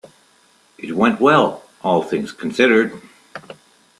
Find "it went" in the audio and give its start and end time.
0.79-1.19